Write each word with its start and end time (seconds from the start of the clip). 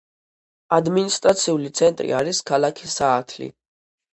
ადმინისტრაციული 0.77 1.71
ცენტრი 1.81 2.09
არის 2.21 2.43
ქალაქი 2.53 2.91
საათლი. 2.95 3.53